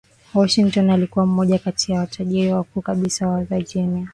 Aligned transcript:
Washington 0.33 0.89
alikuwa 0.89 1.25
mmoja 1.25 1.59
kati 1.59 1.91
ya 1.91 1.99
matajiri 1.99 2.53
wakuu 2.53 2.81
kabisa 2.81 3.27
wa 3.27 3.43
Virginia 3.43 4.07